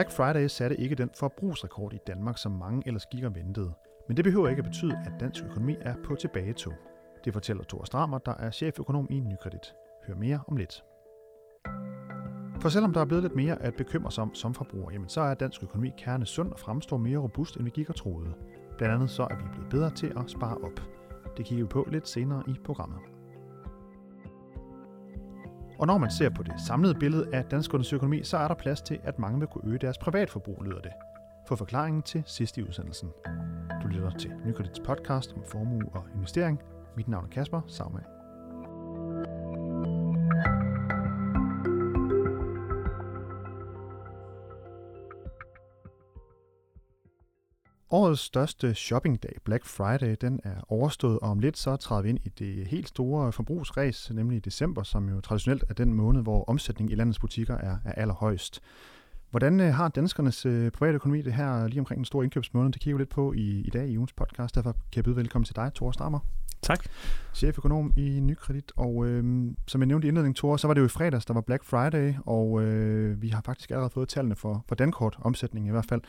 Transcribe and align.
Black 0.00 0.12
Friday 0.12 0.46
satte 0.46 0.76
ikke 0.76 0.94
den 0.94 1.10
forbrugsrekord 1.14 1.92
i 1.92 1.98
Danmark, 2.06 2.38
som 2.38 2.52
mange 2.52 2.82
ellers 2.86 3.06
gik 3.06 3.24
og 3.24 3.34
ventede. 3.34 3.72
Men 4.08 4.16
det 4.16 4.24
behøver 4.24 4.48
ikke 4.48 4.60
at 4.60 4.64
betyde, 4.64 4.98
at 5.06 5.12
dansk 5.20 5.44
økonomi 5.44 5.76
er 5.80 5.94
på 6.04 6.14
tilbagetog. 6.14 6.72
Det 7.24 7.32
fortæller 7.32 7.64
Thor 7.64 7.84
Stramer, 7.84 8.18
der 8.18 8.34
er 8.34 8.50
cheføkonom 8.50 9.06
i 9.10 9.20
Nykredit. 9.20 9.74
Hør 10.06 10.14
mere 10.14 10.40
om 10.48 10.56
lidt. 10.56 10.84
For 12.60 12.68
selvom 12.68 12.92
der 12.92 13.00
er 13.00 13.04
blevet 13.04 13.22
lidt 13.22 13.36
mere 13.36 13.62
at 13.62 13.74
bekymre 13.74 14.12
sig 14.12 14.22
om 14.22 14.34
som 14.34 14.54
forbruger, 14.54 14.90
jamen 14.92 15.08
så 15.08 15.20
er 15.20 15.34
dansk 15.34 15.62
økonomi 15.62 15.92
kerne 15.98 16.26
sund 16.26 16.52
og 16.52 16.58
fremstår 16.58 16.96
mere 16.96 17.18
robust, 17.18 17.56
end 17.56 17.64
vi 17.64 17.70
gik 17.70 17.88
og 17.88 17.96
troede. 17.96 18.34
Blandt 18.78 18.94
andet 18.94 19.10
så 19.10 19.22
er 19.22 19.36
vi 19.36 19.42
blevet 19.52 19.70
bedre 19.70 19.90
til 19.90 20.12
at 20.16 20.30
spare 20.30 20.56
op. 20.56 20.80
Det 21.36 21.44
kigger 21.44 21.64
vi 21.64 21.68
på 21.68 21.88
lidt 21.90 22.08
senere 22.08 22.42
i 22.48 22.54
programmet. 22.64 22.98
Og 25.80 25.86
når 25.86 25.98
man 25.98 26.10
ser 26.10 26.28
på 26.28 26.42
det 26.42 26.52
samlede 26.66 26.94
billede 26.94 27.28
af 27.32 27.44
danskernes 27.44 27.92
økonomi, 27.92 28.22
så 28.22 28.36
er 28.36 28.48
der 28.48 28.54
plads 28.54 28.82
til, 28.82 28.98
at 29.04 29.18
mange 29.18 29.38
vil 29.38 29.48
kunne 29.48 29.70
øge 29.70 29.78
deres 29.78 29.98
privatforbrug, 29.98 30.62
lyder 30.64 30.80
det. 30.80 30.92
Få 31.48 31.56
forklaringen 31.56 32.02
til 32.02 32.22
sidst 32.26 32.58
i 32.58 32.62
udsendelsen. 32.62 33.08
Du 33.82 33.88
lytter 33.88 34.10
til 34.10 34.32
Nykredits 34.46 34.80
podcast 34.80 35.32
om 35.32 35.42
formue 35.46 35.88
og 35.92 36.04
investering. 36.14 36.60
Mit 36.96 37.08
navn 37.08 37.24
er 37.24 37.28
Kasper 37.28 37.60
Sagmann. 37.68 38.19
Årets 47.92 48.20
største 48.20 48.74
shoppingdag, 48.74 49.36
Black 49.44 49.66
Friday, 49.66 50.16
den 50.20 50.40
er 50.44 50.54
overstået, 50.68 51.18
og 51.18 51.30
om 51.30 51.38
lidt 51.38 51.58
så 51.58 51.76
træder 51.76 52.02
vi 52.02 52.08
ind 52.08 52.18
i 52.24 52.28
det 52.28 52.66
helt 52.66 52.88
store 52.88 53.32
forbrugsræs, 53.32 54.10
nemlig 54.14 54.36
i 54.36 54.40
december, 54.40 54.82
som 54.82 55.08
jo 55.08 55.20
traditionelt 55.20 55.64
er 55.68 55.74
den 55.74 55.94
måned, 55.94 56.22
hvor 56.22 56.44
omsætningen 56.44 56.92
i 56.92 56.94
landets 56.94 57.18
butikker 57.18 57.54
er, 57.54 57.76
er 57.84 57.92
allerhøjst. 57.92 58.60
Hvordan 59.30 59.60
øh, 59.60 59.74
har 59.74 59.88
danskernes 59.88 60.46
øh, 60.46 60.70
private 60.70 60.94
økonomi 60.94 61.22
det 61.22 61.32
her 61.32 61.66
lige 61.66 61.80
omkring 61.80 61.98
den 61.98 62.04
store 62.04 62.24
indkøbsmåned? 62.24 62.72
Det 62.72 62.80
kigger 62.80 62.96
vi 62.96 63.00
lidt 63.00 63.10
på 63.10 63.32
i, 63.32 63.60
i 63.60 63.70
dag 63.70 63.88
i 63.88 63.96
ugens 63.96 64.12
podcast. 64.12 64.54
Derfor 64.54 64.72
kan 64.72 64.96
jeg 64.96 65.04
byde 65.04 65.16
velkommen 65.16 65.44
til 65.44 65.56
dig, 65.56 65.70
Thor 65.74 65.92
Strammer. 65.92 66.18
Tak. 66.62 66.84
Cheføkonom 67.34 67.92
i 67.96 68.20
Nykredit. 68.20 68.72
Og 68.76 69.06
øh, 69.06 69.24
som 69.66 69.80
jeg 69.80 69.86
nævnte 69.86 70.06
i 70.06 70.08
indledningen, 70.08 70.34
Thor, 70.34 70.56
så 70.56 70.66
var 70.66 70.74
det 70.74 70.80
jo 70.80 70.86
i 70.86 70.88
fredags, 70.88 71.24
der 71.24 71.34
var 71.34 71.40
Black 71.40 71.64
Friday, 71.64 72.14
og 72.26 72.62
øh, 72.62 73.22
vi 73.22 73.28
har 73.28 73.42
faktisk 73.44 73.70
allerede 73.70 73.90
fået 73.90 74.08
tallene 74.08 74.36
for, 74.36 74.64
for 74.68 74.74
Dankort 74.74 75.16
omsætning 75.20 75.66
i 75.66 75.70
hvert 75.70 75.86
fald. 75.86 76.00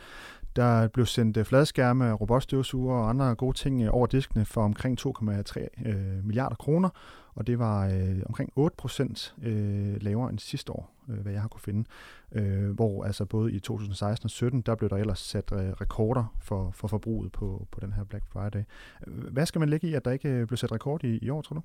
Der 0.56 0.88
blev 0.88 1.06
sendt 1.06 1.36
øh, 1.36 1.44
fladskærme, 1.44 2.12
robotstøvsuger 2.12 2.94
og 2.94 3.08
andre 3.08 3.34
gode 3.34 3.56
ting 3.56 3.82
øh, 3.82 3.88
over 3.92 4.06
diskene 4.06 4.44
for 4.44 4.62
omkring 4.64 5.00
2,3 5.00 5.88
øh, 5.88 6.24
milliarder 6.24 6.56
kroner, 6.56 6.88
og 7.34 7.46
det 7.46 7.58
var 7.58 7.86
øh, 7.86 8.22
omkring 8.26 8.52
8 8.56 8.76
procent 8.76 9.34
øh, 9.42 10.02
lavere 10.02 10.30
end 10.30 10.38
sidste 10.38 10.72
år, 10.72 10.90
øh, 11.08 11.18
hvad 11.18 11.32
jeg 11.32 11.40
har 11.40 11.48
kunne 11.48 11.60
finde. 11.60 11.84
Øh, 12.32 12.70
hvor 12.70 13.04
altså 13.04 13.24
både 13.24 13.52
i 13.52 13.58
2016 13.58 14.26
og 14.26 14.30
2017, 14.30 14.60
der 14.60 14.74
blev 14.74 14.90
der 14.90 14.96
ellers 14.96 15.18
sat 15.18 15.52
øh, 15.52 15.58
rekorder 15.58 16.34
for, 16.40 16.70
for 16.70 16.88
forbruget 16.88 17.32
på, 17.32 17.66
på 17.70 17.80
den 17.80 17.92
her 17.92 18.04
Black 18.04 18.24
Friday. 18.26 18.62
Hvad 19.06 19.46
skal 19.46 19.58
man 19.58 19.68
lægge 19.68 19.88
i, 19.88 19.94
at 19.94 20.04
der 20.04 20.10
ikke 20.10 20.28
øh, 20.28 20.46
blev 20.46 20.56
sat 20.56 20.72
rekord 20.72 21.04
i, 21.04 21.18
i 21.18 21.30
år, 21.30 21.42
tror 21.42 21.54
du? 21.54 21.62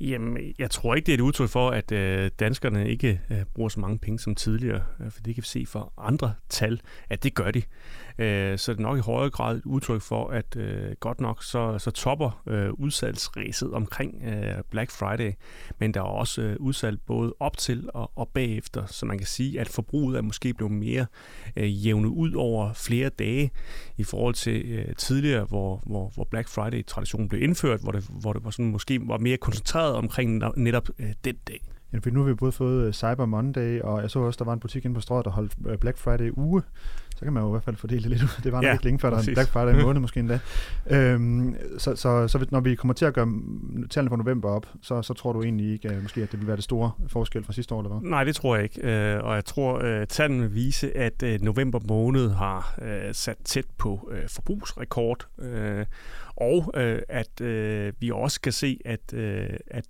Jamen, 0.00 0.54
jeg 0.58 0.70
tror 0.70 0.94
ikke, 0.94 1.06
det 1.06 1.12
er 1.12 1.16
et 1.16 1.20
udtryk 1.20 1.50
for, 1.50 1.70
at 1.70 1.92
øh, 1.92 2.30
danskerne 2.40 2.90
ikke 2.90 3.20
øh, 3.30 3.44
bruger 3.54 3.68
så 3.68 3.80
mange 3.80 3.98
penge 3.98 4.18
som 4.18 4.34
tidligere, 4.34 4.82
øh, 5.00 5.10
for 5.10 5.20
det 5.22 5.34
kan 5.34 5.42
vi 5.42 5.46
se 5.46 5.66
for 5.66 5.92
andre 5.98 6.34
tal, 6.48 6.80
at 7.08 7.22
det 7.22 7.34
gør 7.34 7.50
de. 7.50 7.62
Øh, 8.18 8.58
så 8.58 8.72
det 8.72 8.78
er 8.78 8.82
nok 8.82 8.98
i 8.98 9.00
højere 9.00 9.30
grad 9.30 9.56
et 9.56 9.64
udtryk 9.64 10.02
for, 10.02 10.28
at 10.28 10.56
øh, 10.56 10.92
godt 11.00 11.20
nok 11.20 11.42
så, 11.44 11.78
så 11.78 11.90
topper 11.90 12.42
øh, 12.46 12.72
udsalgsræset 12.72 13.72
omkring 13.72 14.22
øh, 14.24 14.54
Black 14.70 14.90
Friday, 14.90 15.32
men 15.78 15.94
der 15.94 16.00
er 16.00 16.04
også 16.04 16.42
øh, 16.42 16.56
udsalg 16.60 17.00
både 17.06 17.34
op 17.40 17.56
til 17.56 17.90
og, 17.94 18.12
og 18.16 18.28
bagefter, 18.28 18.86
så 18.86 19.06
man 19.06 19.18
kan 19.18 19.26
sige, 19.26 19.60
at 19.60 19.68
forbruget 19.68 20.16
er 20.18 20.22
måske 20.22 20.54
blevet 20.54 20.72
mere 20.72 21.06
øh, 21.56 21.86
jævnet 21.86 22.08
ud 22.08 22.32
over 22.32 22.72
flere 22.72 23.08
dage 23.08 23.50
i 23.96 24.04
forhold 24.04 24.34
til 24.34 24.64
øh, 24.66 24.94
tidligere, 24.96 25.44
hvor, 25.44 25.82
hvor, 25.86 26.12
hvor 26.14 26.24
Black 26.24 26.48
Friday-traditionen 26.48 27.28
blev 27.28 27.42
indført, 27.42 27.80
hvor 27.80 27.92
det, 27.92 28.04
hvor 28.20 28.32
det 28.32 28.44
var 28.44 28.50
sådan, 28.50 28.70
måske 28.70 29.00
var 29.02 29.18
mere 29.18 29.36
koncentreret 29.36 29.87
omkring 29.94 30.42
netop 30.56 30.88
øh, 30.98 31.12
den 31.24 31.36
dag. 31.48 31.60
Ja, 31.92 31.98
for 31.98 32.10
nu 32.10 32.20
har 32.20 32.28
vi 32.28 32.34
både 32.34 32.52
fået 32.52 32.86
øh, 32.86 32.92
Cyber 32.92 33.26
Monday, 33.26 33.80
og 33.80 34.02
jeg 34.02 34.10
så 34.10 34.18
også, 34.18 34.38
der 34.38 34.44
var 34.44 34.52
en 34.52 34.60
butik 34.60 34.84
inde 34.84 34.94
på 34.94 35.00
strøget, 35.00 35.24
der 35.24 35.30
holdt 35.30 35.52
øh, 35.66 35.78
Black 35.78 35.98
Friday 35.98 36.30
uge 36.36 36.62
så 37.18 37.24
kan 37.24 37.32
man 37.32 37.42
jo 37.42 37.48
i 37.48 37.50
hvert 37.50 37.64
fald 37.64 37.76
fordele 37.76 38.08
lidt 38.08 38.22
ud. 38.22 38.28
Det 38.42 38.52
var 38.52 38.58
nok 38.58 38.64
ja, 38.64 38.72
ikke 38.72 38.84
længe 38.84 38.98
før, 38.98 39.10
der 39.10 39.16
er 39.16 39.22
en 39.22 39.34
Black 39.34 39.50
Friday 39.50 39.74
en 39.74 39.82
måned 39.82 40.00
måske 40.00 40.20
endda. 40.20 40.38
Øhm, 40.90 41.56
så, 41.78 41.96
så, 41.96 42.28
så 42.28 42.46
når 42.50 42.60
vi 42.60 42.74
kommer 42.74 42.94
til 42.94 43.04
at 43.04 43.14
gøre 43.14 43.26
tallene 43.90 44.10
for 44.10 44.16
november 44.16 44.48
op, 44.48 44.66
så, 44.82 45.02
så 45.02 45.14
tror 45.14 45.32
du 45.32 45.42
egentlig 45.42 45.72
ikke, 45.72 45.88
at, 45.88 46.02
måske, 46.02 46.22
at 46.22 46.32
det 46.32 46.40
vil 46.40 46.46
være 46.46 46.56
det 46.56 46.64
store 46.64 46.90
forskel 47.08 47.44
fra 47.44 47.52
sidste 47.52 47.74
år, 47.74 47.80
eller 47.80 47.98
hvad? 47.98 48.10
Nej, 48.10 48.24
det 48.24 48.34
tror 48.34 48.56
jeg 48.56 48.64
ikke. 48.64 49.14
Øh, 49.14 49.24
og 49.24 49.34
jeg 49.34 49.44
tror, 49.44 49.78
at 49.78 50.08
tallene 50.08 50.42
vil 50.42 50.54
vise, 50.54 50.96
at 50.96 51.24
november 51.40 51.80
måned 51.88 52.30
har 52.30 52.78
sat 53.12 53.36
tæt 53.44 53.66
på 53.78 54.10
forbrugsrekord. 54.28 55.28
Og 56.36 56.72
at 57.08 57.40
vi 58.00 58.10
også 58.10 58.40
kan 58.40 58.52
se, 58.52 58.78
at, 58.84 59.14
at 59.70 59.86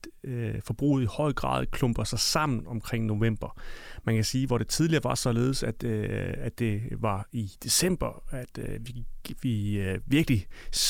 forbruget 0.64 1.02
i 1.02 1.06
høj 1.10 1.32
grad 1.32 1.66
klumper 1.66 2.04
sig 2.04 2.18
sammen 2.18 2.62
omkring 2.66 3.06
november. 3.06 3.60
Man 4.04 4.14
kan 4.14 4.24
sige, 4.24 4.46
hvor 4.46 4.58
det 4.58 4.68
tidligere 4.68 5.04
var 5.04 5.14
således, 5.14 5.62
at, 5.62 5.84
at 5.84 6.58
det 6.58 6.80
var 6.98 7.17
i 7.32 7.52
december, 7.62 8.22
at 8.30 8.58
øh, 8.58 8.86
vi, 8.86 9.04
vi 9.42 9.78
øh, 9.78 9.98
virkelig 10.06 10.46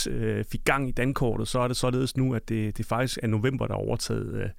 øh, 0.08 0.44
fik 0.44 0.64
gang 0.64 0.88
i 0.88 0.92
dankortet, 0.92 1.48
så 1.48 1.58
er 1.58 1.68
det 1.68 1.76
således 1.76 2.16
nu, 2.16 2.34
at 2.34 2.48
det, 2.48 2.78
det 2.78 2.86
faktisk 2.86 3.18
er 3.22 3.26
november, 3.26 3.66
der 3.66 3.74
har 3.74 3.80
overtaget 3.80 4.50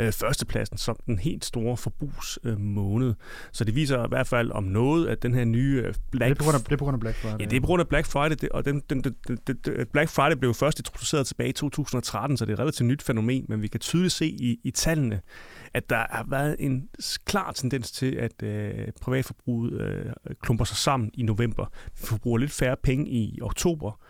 øh, 0.00 0.12
førstepladsen 0.12 0.78
som 0.78 0.96
den 1.06 1.18
helt 1.18 1.44
store 1.44 1.76
forbrugsmåned. 1.76 3.08
Øh, 3.08 3.14
så 3.52 3.64
det 3.64 3.74
viser 3.74 4.04
i 4.04 4.08
hvert 4.08 4.26
fald 4.26 4.50
om 4.50 4.64
noget, 4.64 5.08
at 5.08 5.22
den 5.22 5.34
her 5.34 5.44
nye 5.44 5.94
Black... 6.10 6.28
Det 6.28 6.30
er 6.30 6.34
på 6.34 6.44
grund 6.44 6.54
af, 6.54 6.60
det 6.60 6.72
er 6.72 6.76
på 6.76 6.84
grund 6.84 6.94
af 6.94 7.00
Black 7.00 7.16
Friday. 7.16 7.40
Ja, 7.40 7.44
det 7.44 7.56
er 7.56 7.60
på 7.60 7.66
grund 7.66 7.80
af 7.80 7.88
Black 7.88 8.06
Friday, 8.06 8.36
det, 8.40 8.48
og 8.48 8.64
den, 8.64 8.82
den, 8.90 9.04
den, 9.04 9.14
den, 9.28 9.38
den, 9.46 9.86
Black 9.92 10.10
Friday 10.10 10.36
blev 10.36 10.54
først 10.54 10.78
introduceret 10.78 11.26
tilbage 11.26 11.48
i 11.48 11.52
2013, 11.52 12.36
så 12.36 12.44
det 12.44 12.52
er 12.52 12.54
et 12.54 12.60
relativt 12.60 12.88
nyt 12.88 13.02
fænomen, 13.02 13.44
men 13.48 13.62
vi 13.62 13.68
kan 13.68 13.80
tydeligt 13.80 14.12
se 14.12 14.26
i, 14.26 14.60
i 14.64 14.70
tallene, 14.70 15.20
at 15.74 15.90
der 15.90 16.04
har 16.10 16.26
været 16.28 16.56
en 16.58 16.88
klar 17.24 17.52
tendens 17.52 17.90
til, 17.90 18.14
at 18.14 18.42
øh, 18.42 18.88
privatforbruget 19.00 19.80
øh, 19.80 20.04
klumper 20.42 20.64
sig 20.64 20.76
sammen 20.76 21.10
i 21.14 21.22
november. 21.22 21.66
Vi 22.00 22.06
forbruger 22.06 22.38
lidt 22.38 22.50
færre 22.50 22.76
penge 22.82 23.10
i 23.10 23.27
oktober, 23.42 24.00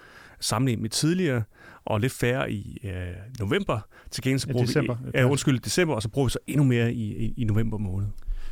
sammenlignet 0.40 0.82
med 0.82 0.90
tidligere, 0.90 1.42
og 1.84 2.00
lidt 2.00 2.12
færre 2.12 2.52
i 2.52 2.78
øh, 2.84 2.92
november. 3.40 3.80
Til 4.10 4.22
gengæld 4.22 4.40
så 4.40 4.48
bruger 4.48 4.66
december, 4.66 4.96
vi, 5.04 5.10
ja, 5.14 5.24
undskyld, 5.24 5.60
december, 5.60 5.94
og 5.94 6.02
så 6.02 6.08
bruger 6.08 6.26
vi 6.26 6.30
så 6.30 6.38
endnu 6.46 6.64
mere 6.64 6.92
i, 6.92 7.16
i, 7.16 7.34
i 7.36 7.44
november 7.44 7.78
måned. 7.78 8.06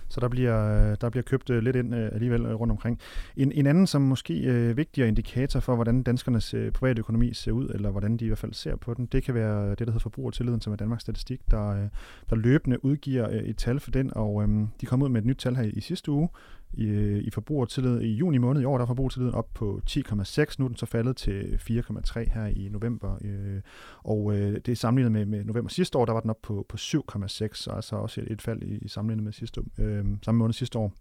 Så 0.08 0.20
der 0.20 0.28
bliver, 0.28 0.94
der 0.94 1.10
bliver 1.10 1.22
købt 1.22 1.50
øh, 1.50 1.62
lidt 1.62 1.76
ind 1.76 1.94
øh, 1.94 2.08
alligevel 2.12 2.46
øh, 2.46 2.54
rundt 2.54 2.70
omkring. 2.70 2.98
En, 3.36 3.52
en 3.52 3.66
anden, 3.66 3.86
som 3.86 4.02
måske 4.02 4.34
øh, 4.34 4.76
vigtigere 4.76 5.08
indikator 5.08 5.60
for, 5.60 5.74
hvordan 5.74 6.02
danskernes 6.02 6.54
øh, 6.54 6.72
private 6.72 6.98
økonomi 6.98 7.34
ser 7.34 7.52
ud, 7.52 7.68
eller 7.68 7.90
hvordan 7.90 8.16
de 8.16 8.24
i 8.24 8.28
hvert 8.28 8.38
fald 8.38 8.52
ser 8.52 8.76
på 8.76 8.94
den, 8.94 9.06
det 9.06 9.22
kan 9.22 9.34
være 9.34 9.70
det, 9.70 9.78
der 9.78 9.84
hedder 9.84 9.98
forbrugertilliden, 9.98 10.60
som 10.60 10.72
er 10.72 10.76
Danmarks 10.76 11.02
Statistik, 11.02 11.40
der, 11.50 11.68
øh, 11.68 11.88
der 12.30 12.36
løbende 12.36 12.84
udgiver 12.84 13.30
øh, 13.30 13.36
et 13.36 13.56
tal 13.56 13.80
for 13.80 13.90
den, 13.90 14.10
og 14.16 14.42
øh, 14.42 14.48
de 14.80 14.86
kom 14.86 15.02
ud 15.02 15.08
med 15.08 15.20
et 15.20 15.26
nyt 15.26 15.36
tal 15.36 15.56
her 15.56 15.70
i 15.74 15.80
sidste 15.80 16.10
uge, 16.10 16.28
i, 16.72 16.84
øh, 16.84 17.24
i 17.24 17.30
forbrugertillid. 17.30 18.00
I 18.00 18.14
juni 18.14 18.38
måned 18.38 18.62
i 18.62 18.64
år, 18.64 18.78
der 18.78 18.82
er 18.82 18.86
forbrugertilliden 18.86 19.34
op 19.34 19.54
på 19.54 19.80
10,6. 19.90 20.54
Nu 20.58 20.64
er 20.64 20.68
den 20.68 20.76
så 20.76 20.86
faldet 20.86 21.16
til 21.16 21.58
4,3 21.70 22.34
her 22.34 22.46
i 22.46 22.68
november. 22.68 23.18
Øh, 23.20 23.60
og 24.04 24.36
øh, 24.36 24.54
det 24.54 24.68
er 24.68 24.76
sammenlignet 24.76 25.12
med, 25.12 25.26
med 25.26 25.44
november 25.44 25.70
sidste 25.70 25.98
år, 25.98 26.04
der 26.04 26.12
var 26.12 26.20
den 26.20 26.30
op 26.30 26.42
på, 26.42 26.66
på 26.68 26.76
7,6, 26.76 27.74
altså 27.74 27.96
også 27.96 28.20
et, 28.20 28.30
et 28.30 28.42
fald 28.42 28.62
i, 28.62 28.78
i 28.78 28.88
sammenlignet 28.88 29.24
med 29.24 29.32
sidste, 29.32 29.62
øh, 29.78 30.04
samme 30.22 30.38
måned 30.38 30.54
sidste 30.54 30.78
år. 30.78 30.92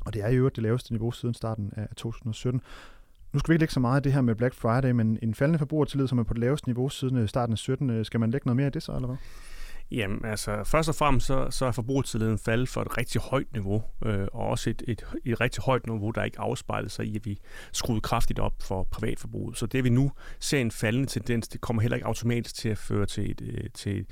Og 0.00 0.14
det 0.14 0.22
er 0.22 0.28
i 0.28 0.36
øvrigt 0.36 0.56
det 0.56 0.62
laveste 0.62 0.92
niveau 0.92 1.10
siden 1.10 1.34
starten 1.34 1.72
af 1.76 1.88
2017. 1.96 2.60
Nu 3.32 3.38
skal 3.38 3.52
vi 3.52 3.54
ikke 3.54 3.62
lægge 3.62 3.74
så 3.74 3.80
meget 3.80 3.96
af 3.96 4.02
det 4.02 4.12
her 4.12 4.20
med 4.20 4.34
Black 4.34 4.54
Friday, 4.54 4.90
men 4.90 5.18
en 5.22 5.34
faldende 5.34 5.58
forbrugertillid, 5.58 6.06
som 6.06 6.18
er 6.18 6.22
på 6.22 6.34
det 6.34 6.40
laveste 6.40 6.68
niveau 6.68 6.88
siden 6.88 7.16
øh, 7.16 7.28
starten 7.28 7.52
af 7.52 7.58
17, 7.58 7.90
øh, 7.90 8.04
skal 8.04 8.20
man 8.20 8.30
lægge 8.30 8.46
noget 8.46 8.56
mere 8.56 8.66
i 8.66 8.70
det 8.70 8.82
så, 8.82 8.92
eller 8.92 9.06
hvad? 9.06 9.16
Jamen, 9.90 10.24
altså, 10.24 10.64
først 10.64 10.88
og 10.88 10.94
fremmest 10.94 11.26
så, 11.26 11.46
så 11.50 11.66
er 11.66 11.72
forbrugertilliden 11.72 12.38
faldet 12.38 12.68
for 12.68 12.80
et 12.80 12.98
rigtig 12.98 13.20
højt 13.20 13.52
niveau, 13.52 13.82
øh, 14.04 14.26
og 14.32 14.46
også 14.46 14.70
et, 14.70 14.82
et, 14.88 15.06
et 15.24 15.40
rigtig 15.40 15.62
højt 15.64 15.86
niveau, 15.86 16.10
der 16.10 16.24
ikke 16.24 16.40
afspejler 16.40 16.88
sig 16.88 17.06
i, 17.06 17.16
at 17.16 17.26
vi 17.26 17.38
skruede 17.72 18.00
kraftigt 18.00 18.38
op 18.38 18.52
for 18.62 18.82
privatforbruget. 18.82 19.58
Så 19.58 19.66
det 19.66 19.84
vi 19.84 19.88
nu 19.88 20.12
ser 20.40 20.58
en 20.58 20.70
faldende 20.70 21.06
tendens, 21.06 21.48
det 21.48 21.60
kommer 21.60 21.82
heller 21.82 21.96
ikke 21.96 22.06
automatisk 22.06 22.54
til 22.54 22.68
at 22.68 22.78
føre 22.78 23.06
til, 23.06 23.30
et, 23.30 23.40
øh, 23.42 23.70
til 23.74 24.06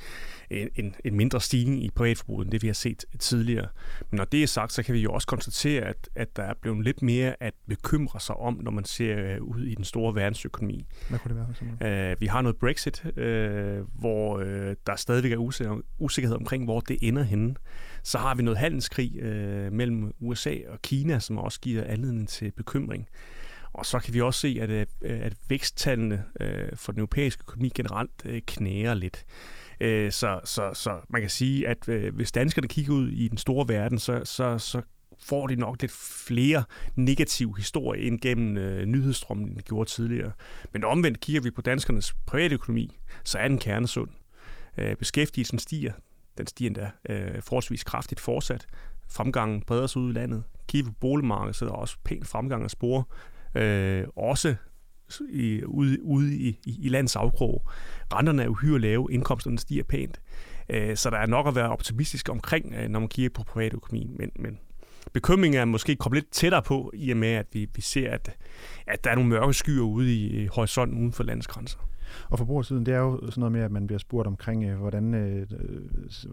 en, 0.51 0.69
en, 0.75 0.95
en 1.05 1.15
mindre 1.17 1.41
stigning 1.41 1.85
i 1.85 1.91
privatforbruget, 1.91 2.45
end 2.45 2.53
det 2.53 2.63
vi 2.63 2.67
har 2.67 2.75
set 2.75 3.05
tidligere. 3.19 3.69
Men 4.11 4.17
når 4.17 4.25
det 4.25 4.43
er 4.43 4.47
sagt, 4.47 4.73
så 4.73 4.83
kan 4.83 4.95
vi 4.95 5.01
jo 5.01 5.13
også 5.13 5.27
konstatere, 5.27 5.83
at, 5.83 6.09
at 6.15 6.37
der 6.37 6.43
er 6.43 6.55
blevet 6.63 6.85
lidt 6.85 7.03
mere 7.03 7.35
at 7.41 7.55
bekymre 7.69 8.21
sig 8.21 8.37
om, 8.37 8.61
når 8.63 8.71
man 8.71 8.85
ser 8.85 9.19
øh, 9.19 9.43
ud 9.43 9.65
i 9.65 9.75
den 9.75 9.85
store 9.85 10.15
verdensøkonomi. 10.15 10.87
Hvad 11.09 11.19
kunne 11.19 11.39
det 11.39 11.47
være? 11.81 12.11
Øh, 12.11 12.17
vi 12.21 12.27
har 12.27 12.43
noget 12.43 12.57
Brexit, 12.57 13.05
øh, 13.17 13.81
hvor 13.99 14.39
øh, 14.39 14.77
der 14.87 14.97
stadigvæk 14.97 15.33
er 15.33 15.37
usikkerhed 15.37 15.62
usikkerhed 15.99 16.37
omkring, 16.37 16.65
hvor 16.65 16.81
det 16.81 16.99
ender 17.03 17.23
henne. 17.23 17.55
Så 18.03 18.19
har 18.19 18.35
vi 18.35 18.43
noget 18.43 18.59
handelskrig 18.59 19.17
øh, 19.17 19.73
mellem 19.73 20.13
USA 20.21 20.55
og 20.69 20.83
Kina, 20.83 21.19
som 21.19 21.39
også 21.39 21.61
giver 21.61 21.85
anledning 21.85 22.29
til 22.29 22.53
bekymring. 22.57 23.09
Og 23.73 23.87
så 23.87 23.99
kan 23.99 24.15
vi 24.15 24.21
også 24.21 24.41
se, 24.41 24.59
at, 24.61 24.71
øh, 24.71 24.87
at 25.03 25.35
væksttallene 25.49 26.25
øh, 26.41 26.69
for 26.75 26.93
den 26.93 27.01
europæiske 27.01 27.43
økonomi 27.49 27.71
generelt 27.75 28.11
øh, 28.25 28.43
knæger 28.47 28.95
lidt. 28.95 29.25
Øh, 29.81 30.13
så, 30.13 30.41
så, 30.45 30.71
så 30.75 31.01
man 31.09 31.21
kan 31.21 31.31
sige, 31.31 31.69
at 31.69 31.89
øh, 31.89 32.15
hvis 32.15 32.33
danskerne 32.33 32.69
kigger 32.69 32.93
ud 32.93 33.09
i 33.09 33.29
den 33.29 33.39
store 33.39 33.69
verden, 33.69 33.99
så, 33.99 34.21
så, 34.25 34.59
så 34.59 34.83
får 35.23 35.47
de 35.47 35.57
nok 35.57 35.81
lidt 35.81 35.93
flere 36.27 36.65
negative 36.97 37.57
historier 37.57 38.07
ind 38.07 38.21
gennem 38.21 38.57
øh, 38.57 38.87
nyhedsstrømmen, 38.87 39.49
end 39.49 39.57
de 39.57 39.63
gjorde 39.63 39.91
tidligere. 39.91 40.33
Men 40.73 40.85
omvendt 40.85 41.21
kigger 41.21 41.43
vi 41.43 41.51
på 41.51 41.63
danskernes 41.63 42.15
private 42.27 42.55
økonomi, 42.55 42.99
så 43.25 43.39
er 43.39 43.49
den 43.49 43.59
kernesund. 43.59 44.09
Øh, 44.79 44.97
beskæftigelsen 44.97 45.59
stiger. 45.59 45.93
Den 46.39 46.47
stiger 46.47 46.69
endda 46.69 46.91
øh, 47.09 47.43
forholdsvis 47.43 47.85
kraftigt 47.85 48.21
fortsat. 48.21 48.67
Fremgangen 49.09 49.63
breder 49.63 49.87
sig 49.87 50.03
ud 50.03 50.11
i 50.11 50.13
landet. 50.13 50.43
Kigger 50.69 50.91
på 50.91 50.97
boligmarkedet, 51.01 51.57
så 51.57 51.65
er 51.65 51.69
der 51.69 51.77
også 51.77 51.97
pæn 52.05 52.25
fremgang 52.25 52.65
at 52.65 52.71
spore. 52.71 53.05
Øh, 53.55 54.05
også 54.17 54.55
i, 55.31 55.65
ude, 55.65 56.03
ude 56.03 56.37
i, 56.37 56.59
i, 56.67 56.79
i 56.83 56.89
landets 56.89 57.17
afkrog. 57.17 57.63
Renterne 58.13 58.43
er 58.43 58.49
uhyre 58.49 58.79
lave, 58.79 59.09
indkomsterne 59.11 59.59
stiger 59.59 59.83
pænt. 59.83 60.21
Øh, 60.69 60.97
så 60.97 61.11
der 61.11 61.17
er 61.17 61.27
nok 61.27 61.49
at 61.49 61.55
være 61.55 61.69
optimistisk 61.69 62.29
omkring, 62.29 62.75
øh, 62.75 62.89
når 62.89 63.01
man 63.01 63.09
kigger 63.09 63.31
på 63.31 63.43
privatøkonomien. 63.43 64.17
Men, 64.19 64.31
men 64.37 64.59
bekymringen 65.13 65.61
er 65.61 65.65
måske 65.65 65.97
kommet 65.97 66.23
lidt 66.23 66.33
tættere 66.33 66.63
på, 66.63 66.91
i 66.95 67.11
og 67.11 67.17
med, 67.17 67.29
at 67.29 67.47
vi, 67.53 67.69
vi 67.75 67.81
ser, 67.81 68.11
at, 68.11 68.37
at 68.87 69.05
der 69.05 69.11
er 69.11 69.15
nogle 69.15 69.31
mørke 69.31 69.53
skyer 69.53 69.83
ude 69.83 70.17
i 70.17 70.47
horisonten 70.47 70.99
uden 70.99 71.13
for 71.13 71.23
landets 71.23 71.47
grænser. 71.47 71.79
Og 72.29 72.39
forbrugersiden, 72.39 72.87
det 72.87 72.95
er 72.95 72.99
jo 72.99 73.21
sådan 73.21 73.41
noget 73.41 73.53
med, 73.53 73.61
at 73.61 73.73
man 73.73 73.87
bliver 73.87 73.99
spurgt 73.99 74.27
omkring, 74.27 74.65
øh, 74.65 74.79
hvordan 74.79 75.15
øh, 75.15 75.47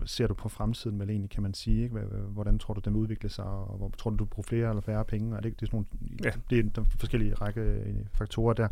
ser 0.06 0.28
du 0.28 0.34
på 0.34 0.50
fremtiden, 0.50 0.98
med 0.98 1.10
egentlig, 1.10 1.30
kan 1.30 1.44
man 1.44 1.54
sige. 1.54 1.84
Ikke? 1.84 2.00
Hvordan 2.30 2.60
tror 2.60 2.74
du, 2.74 2.82
den 2.86 2.96
udvikler 2.96 3.30
sig, 3.30 3.46
og 3.46 3.78
hvor 3.78 3.92
tror 3.98 4.12
du, 4.12 4.18
du 4.18 4.26
bruger 4.26 4.48
flere 4.48 4.70
eller 4.70 4.82
færre 4.82 5.06
penge? 5.06 5.38
Og 5.38 5.44
det, 5.44 5.60
det 5.60 5.62
er 5.62 5.66
sådan 5.66 5.86
nogle, 6.02 6.20
ja. 6.24 6.32
det 6.50 6.66
er 6.66 6.70
der 6.70 6.84
forskellige 7.00 7.34
række 7.34 7.62
øh, 7.62 7.96
faktorer 8.14 8.54
der. 8.54 8.68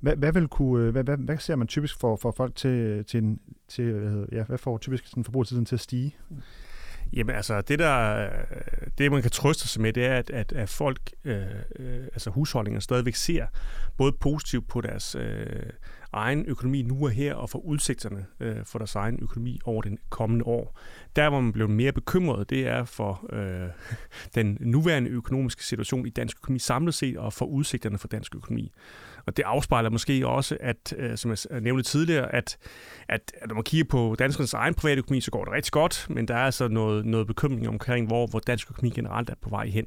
Hvad, 0.00 0.16
hvad, 0.16 0.32
vil 0.32 0.48
kunne, 0.48 0.90
hvad, 0.90 1.04
hvad, 1.04 1.16
hvad 1.16 1.38
ser 1.38 1.56
man 1.56 1.66
typisk 1.66 2.00
for, 2.00 2.16
for 2.16 2.30
folk 2.30 2.54
til, 2.54 3.04
til, 3.04 3.24
en, 3.24 3.40
til 3.68 3.92
hvad, 3.92 4.26
ja, 4.32 4.44
hvad 4.44 4.58
får 4.58 4.78
typisk 4.78 5.06
sådan 5.06 5.24
forbrugersiden 5.24 5.64
til 5.64 5.76
at 5.76 5.80
stige? 5.80 6.16
Jamen 7.12 7.36
altså, 7.36 7.60
det 7.60 7.78
der, 7.78 8.28
det 8.98 9.12
man 9.12 9.22
kan 9.22 9.30
trøste 9.30 9.68
sig 9.68 9.82
med, 9.82 9.92
det 9.92 10.04
er, 10.04 10.18
at, 10.18 10.30
at, 10.30 10.52
at 10.52 10.68
folk, 10.68 11.00
øh, 11.24 11.42
øh, 11.78 12.04
altså 12.04 12.30
husholdninger 12.30 12.80
stadigvæk 12.80 13.14
ser 13.14 13.46
både 13.96 14.12
positivt 14.12 14.68
på 14.68 14.80
deres 14.80 15.14
øh, 15.14 15.46
egen 16.14 16.46
økonomi 16.46 16.82
nu 16.82 17.04
og 17.04 17.10
her, 17.10 17.34
og 17.34 17.50
for 17.50 17.58
udsigterne 17.58 18.26
øh, 18.40 18.56
for 18.64 18.78
deres 18.78 18.94
egen 18.94 19.18
økonomi 19.22 19.58
over 19.64 19.82
den 19.82 19.98
kommende 20.10 20.44
år. 20.44 20.78
Der, 21.16 21.28
hvor 21.28 21.40
man 21.40 21.52
blev 21.52 21.68
mere 21.68 21.92
bekymret, 21.92 22.50
det 22.50 22.66
er 22.66 22.84
for 22.84 23.26
øh, 23.32 23.68
den 24.34 24.58
nuværende 24.60 25.10
økonomiske 25.10 25.64
situation 25.64 26.06
i 26.06 26.10
dansk 26.10 26.36
økonomi 26.38 26.58
samlet 26.58 26.94
set, 26.94 27.16
og 27.16 27.32
for 27.32 27.44
udsigterne 27.44 27.98
for 27.98 28.08
dansk 28.08 28.34
økonomi. 28.34 28.72
Og 29.26 29.36
det 29.36 29.42
afspejler 29.42 29.90
måske 29.90 30.26
også, 30.26 30.56
at, 30.60 30.94
øh, 30.96 31.16
som 31.16 31.30
jeg 31.30 31.60
nævnte 31.60 31.82
tidligere, 31.82 32.34
at, 32.34 32.58
at, 33.08 33.32
at 33.42 33.48
når 33.48 33.54
man 33.54 33.64
kigger 33.64 33.84
på 33.84 34.16
danskernes 34.18 34.54
egen 34.54 34.74
private 34.74 34.98
økonomi, 34.98 35.20
så 35.20 35.30
går 35.30 35.44
det 35.44 35.52
rigtig 35.52 35.72
godt, 35.72 36.06
men 36.10 36.28
der 36.28 36.34
er 36.34 36.44
altså 36.44 36.68
noget, 36.68 37.06
noget 37.06 37.26
bekymring 37.26 37.68
omkring, 37.68 38.06
hvor, 38.06 38.26
hvor 38.26 38.40
dansk 38.40 38.70
økonomi 38.70 38.90
generelt 38.90 39.30
er 39.30 39.34
på 39.42 39.50
vej 39.50 39.66
hen. 39.66 39.86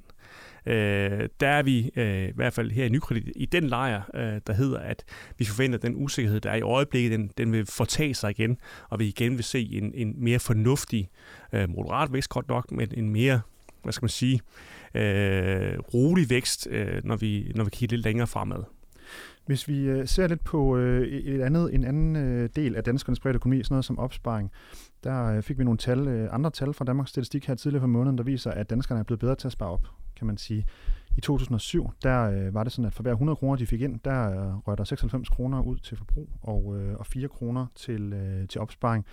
Øh, 0.68 1.30
der 1.40 1.48
er 1.48 1.64
vi 1.64 1.92
øh, 1.96 2.28
i 2.28 2.32
hvert 2.36 2.54
fald 2.54 2.72
her 2.72 2.86
i 2.86 2.90
Nykredit 2.90 3.32
i 3.36 3.46
den 3.46 3.64
lejr, 3.64 4.02
øh, 4.14 4.42
der 4.48 4.54
hedder, 4.54 4.80
at 4.80 5.04
vi 5.38 5.46
forventer, 5.46 5.78
at 5.78 5.84
den 5.84 5.96
usikkerhed, 5.96 6.40
der 6.40 6.52
er 6.52 6.56
i 6.56 6.62
øjeblikket, 6.62 7.12
den, 7.12 7.32
den 7.38 7.52
vil 7.52 7.66
fortage 7.66 8.14
sig 8.14 8.30
igen, 8.30 8.58
og 8.90 9.00
vi 9.00 9.08
igen 9.08 9.36
vil 9.36 9.44
se 9.44 9.70
en, 9.72 9.92
en 9.96 10.14
mere 10.18 10.40
fornuftig, 10.40 11.10
øh, 11.54 11.70
moderat 11.70 12.14
vækst 12.14 12.30
godt 12.30 12.48
nok, 12.48 12.72
men 12.72 12.90
en 12.98 13.10
mere, 13.10 13.42
hvad 13.84 13.94
skal 13.94 14.04
man 14.04 14.10
sige, 14.10 14.42
øh, 14.94 15.80
rolig 15.94 16.30
vækst, 16.30 16.68
øh, 16.72 17.02
når, 17.04 17.16
vi, 17.16 17.52
når 17.56 17.64
vi 17.64 17.70
kigger 17.70 17.98
lidt 17.98 18.06
længere 18.06 18.28
fremad. 18.28 18.64
Hvis 19.46 19.68
vi 19.68 19.80
øh, 19.80 20.08
ser 20.08 20.28
lidt 20.28 20.44
på 20.44 20.78
øh, 20.78 21.08
et 21.08 21.42
andet, 21.42 21.74
en 21.74 21.84
anden 21.84 22.16
øh, 22.16 22.50
del 22.56 22.76
af 22.76 22.84
danskernes 22.84 23.20
private 23.20 23.36
økonomi, 23.36 23.64
sådan 23.64 23.74
noget 23.74 23.86
som 23.86 24.00
opsparing, 24.00 24.52
der 25.04 25.26
øh, 25.26 25.44
fik 25.44 25.60
vi 25.60 25.64
nogle 25.64 25.78
tal, 25.78 26.08
øh, 26.08 26.30
andre 26.32 26.52
tal 26.52 26.74
fra 26.74 26.86
Danmarks 26.86 27.10
Statistik 27.10 27.46
her 27.46 27.56
tidligere 27.56 27.82
på 27.82 27.88
måneden, 27.88 28.18
der 28.18 28.24
viser, 28.24 28.52
at 28.52 28.70
danskerne 28.70 29.00
er 29.00 29.04
blevet 29.04 29.20
bedre 29.20 29.36
til 29.36 29.48
at 29.48 29.52
spare 29.52 29.70
op, 29.70 29.88
kan 30.18 30.28
man 30.28 30.38
sige. 30.38 30.66
I 31.18 31.22
2007, 31.22 31.92
der 32.04 32.24
øh, 32.24 32.54
var 32.54 32.64
det 32.64 32.72
sådan, 32.72 32.86
at 32.86 32.94
for 32.94 33.04
hver 33.04 33.12
100 33.12 33.36
kroner, 33.36 33.56
de 33.56 33.68
fik 33.68 33.82
ind, 33.82 34.00
der 34.06 34.30
øh, 34.30 34.58
røg 34.58 34.78
der 34.78 34.84
96 34.84 35.30
kroner 35.30 35.62
ud 35.62 35.78
til 35.78 35.98
forbrug 35.98 36.30
og, 36.42 36.78
øh, 36.80 36.98
og 36.98 37.06
4 37.06 37.28
kroner 37.28 37.66
til, 37.76 38.14
øh, 38.14 38.48
til 38.48 38.62
opsparing. 38.62 39.06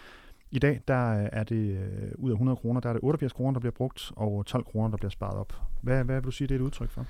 I 0.51 0.59
dag, 0.59 0.81
der 0.89 1.23
øh, 1.23 1.29
er 1.33 1.45
det 1.45 1.79
øh, 1.79 2.13
ud 2.19 2.31
af 2.31 2.35
100 2.35 2.57
kroner, 2.57 2.81
der 2.81 2.89
er 2.89 2.93
det 2.93 3.03
88 3.03 3.33
kroner, 3.33 3.53
der 3.53 3.61
bliver 3.61 3.73
brugt, 3.73 4.13
og 4.17 4.47
12 4.47 4.65
kroner, 4.65 4.89
der 4.89 4.97
bliver 4.97 5.11
sparet 5.11 5.39
op. 5.39 5.53
Hvad, 5.81 6.05
hvad 6.05 6.17
vil 6.17 6.25
du 6.25 6.31
sige, 6.31 6.49
det 6.49 6.55
er 6.55 6.59
et 6.59 6.65
udtryk 6.65 6.91
for? 6.91 7.07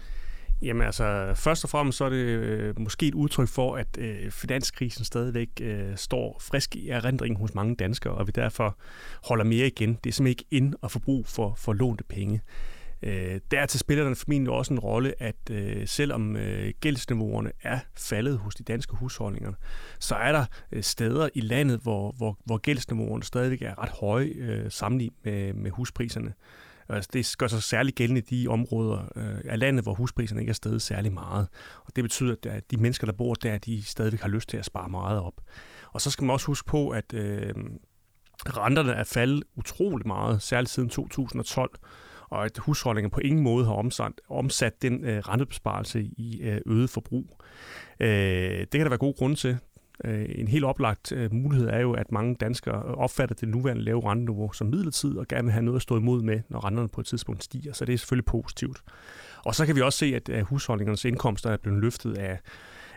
Jamen 0.63 0.83
altså, 0.83 1.33
først 1.35 1.65
og 1.65 1.71
fremmest 1.71 1.99
så 1.99 2.05
er 2.05 2.09
det 2.09 2.17
øh, 2.17 2.81
måske 2.81 3.07
et 3.07 3.15
udtryk 3.15 3.49
for, 3.49 3.77
at 3.77 3.99
øh, 3.99 4.31
finanskrisen 4.31 5.05
stadigvæk 5.05 5.49
øh, 5.61 5.97
står 5.97 6.39
frisk 6.41 6.77
i 6.77 6.89
erindringen 6.89 7.41
hos 7.41 7.55
mange 7.55 7.77
danskere, 7.77 8.15
og 8.15 8.27
vi 8.27 8.33
derfor 8.35 8.77
holder 9.25 9.45
mere 9.45 9.67
igen. 9.67 9.99
Det 10.05 10.11
er 10.11 10.13
simpelthen 10.13 10.27
ikke 10.27 10.45
ind 10.51 10.75
at 10.83 10.91
forbruge 10.91 11.25
for, 11.25 11.55
for 11.55 11.73
lånte 11.73 12.05
penge. 12.05 12.41
Øh, 13.07 13.41
dertil 13.51 13.81
spiller 13.81 14.05
den 14.05 14.17
formentlig 14.17 14.53
også 14.53 14.75
en 14.75 14.79
rolle, 14.79 15.23
at 15.23 15.51
øh, 15.51 15.89
selvom 15.89 16.37
øh, 16.37 16.73
gældsniveauerne 16.81 17.53
er 17.63 17.79
faldet 17.97 18.39
hos 18.39 18.55
de 18.55 18.63
danske 18.63 18.97
husholdninger, 18.97 19.53
så 20.01 20.15
er 20.15 20.33
der 20.33 20.45
øh, 20.73 20.83
steder 20.83 21.29
i 21.35 21.41
landet, 21.41 21.81
hvor, 21.81 22.13
hvor, 22.13 22.39
hvor 22.45 22.59
gældsniveauerne 22.59 23.25
stadigvæk 23.25 23.63
er 23.63 23.83
ret 23.83 23.91
høje 23.91 24.27
øh, 24.27 24.71
sammenlignet 24.71 25.17
med, 25.25 25.53
med 25.53 25.71
huspriserne. 25.71 26.35
Altså, 26.89 27.11
det 27.13 27.35
gør 27.39 27.47
sig 27.47 27.63
særligt 27.63 27.97
gældende 27.97 28.21
i 28.21 28.43
de 28.43 28.49
områder 28.49 29.13
øh, 29.17 29.41
af 29.45 29.59
landet, 29.59 29.85
hvor 29.85 29.95
huspriserne 29.95 30.41
ikke 30.41 30.51
er 30.51 30.55
steget 30.55 30.83
særlig 30.83 31.13
meget. 31.13 31.49
Og 31.85 31.97
det 31.97 32.05
betyder, 32.05 32.35
at 32.51 32.71
de 32.71 32.77
mennesker, 32.77 33.07
der 33.07 33.13
bor 33.13 33.35
der, 33.35 33.59
de 33.59 33.83
stadigvæk 33.83 34.21
har 34.21 34.29
lyst 34.29 34.49
til 34.49 34.57
at 34.57 34.65
spare 34.65 34.89
meget 34.89 35.21
op. 35.21 35.41
Og 35.93 36.01
så 36.01 36.11
skal 36.11 36.25
man 36.25 36.33
også 36.33 36.47
huske 36.47 36.67
på, 36.67 36.91
at 36.91 37.15
øh, 37.15 37.55
renterne 38.47 38.93
er 38.93 39.05
faldet 39.05 39.43
utrolig 39.57 40.07
meget, 40.07 40.43
særligt 40.43 40.71
siden 40.71 40.89
2012 40.89 41.71
og 42.31 42.45
at 42.45 42.59
husholdninger 42.59 43.09
på 43.09 43.21
ingen 43.21 43.43
måde 43.43 43.65
har 43.65 43.73
omsat, 43.73 44.13
omsat 44.29 44.83
den 44.83 45.05
øh, 45.05 45.19
rentebesparelse 45.19 46.03
i 46.03 46.41
øh, 46.43 46.61
øget 46.67 46.91
forbrug. 46.91 47.41
Øh, 48.01 48.09
det 48.61 48.71
kan 48.71 48.81
der 48.81 48.89
være 48.89 48.99
gode 48.99 49.15
grunde 49.19 49.37
til. 49.37 49.59
Øh, 50.05 50.27
en 50.29 50.49
helt 50.49 50.65
oplagt 50.65 51.13
øh, 51.13 51.33
mulighed 51.35 51.69
er 51.69 51.81
jo, 51.81 51.93
at 51.93 52.13
mange 52.13 52.35
danskere 52.35 52.83
opfatter 52.83 53.35
det 53.35 53.49
nuværende 53.49 53.83
lave 53.83 54.11
renteniveau 54.11 54.53
som 54.53 54.67
midlertid 54.67 55.17
og 55.17 55.29
gerne 55.29 55.45
vil 55.45 55.53
have 55.53 55.65
noget 55.65 55.77
at 55.77 55.83
stå 55.83 55.97
imod 55.97 56.23
med, 56.23 56.41
når 56.49 56.65
renterne 56.65 56.89
på 56.89 57.01
et 57.01 57.07
tidspunkt 57.07 57.45
stiger. 57.45 57.73
Så 57.73 57.85
det 57.85 57.93
er 57.93 57.99
selvfølgelig 57.99 58.25
positivt. 58.25 58.83
Og 59.45 59.55
så 59.55 59.67
kan 59.67 59.77
vi 59.77 59.81
også 59.81 59.99
se, 59.99 60.07
at 60.15 60.29
øh, 60.29 60.43
husholdningernes 60.43 61.05
indkomster 61.05 61.51
er 61.51 61.57
blevet 61.57 61.81
løftet 61.81 62.19
af 62.19 62.39